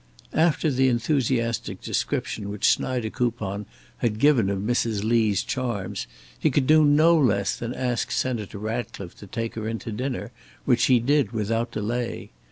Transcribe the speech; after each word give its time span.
After 0.33 0.71
the 0.71 0.87
enthusiastic 0.87 1.79
description 1.79 2.49
which 2.49 2.65
Schneidekoupon 2.65 3.67
had 3.97 4.17
given 4.17 4.49
of 4.49 4.57
Mrs. 4.57 5.03
Lee's 5.03 5.43
charms, 5.43 6.07
he 6.39 6.49
could 6.49 6.65
do 6.65 6.83
no 6.83 7.15
less 7.15 7.55
than 7.55 7.75
ask 7.75 8.09
Senator 8.09 8.57
Ratcliffe 8.57 9.15
to 9.17 9.27
take 9.27 9.53
her 9.53 9.67
in 9.67 9.77
to 9.77 9.91
dinner, 9.91 10.31
which 10.65 10.85
he 10.85 10.99
did 10.99 11.33
without 11.33 11.71
delay. 11.71 12.31